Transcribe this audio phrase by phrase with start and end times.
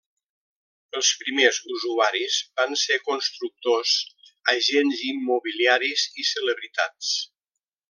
[0.99, 3.93] Els primers usuaris van ser Constructors,
[4.57, 7.15] agents immobiliaris i celebritats.